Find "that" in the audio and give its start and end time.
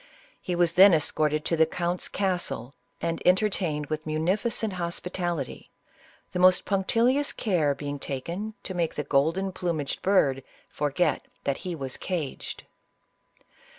11.43-11.57